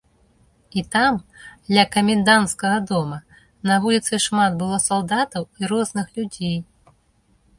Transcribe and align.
І 0.81 0.83
там, 0.93 1.17
ля 1.77 1.81
каменданцкага 1.95 2.79
дома, 2.91 3.19
на 3.71 3.77
вуліцы 3.83 4.19
шмат 4.25 4.51
было 4.61 4.77
салдатаў 4.87 5.43
і 5.61 5.69
розных 5.75 6.07
людзей. 6.17 6.57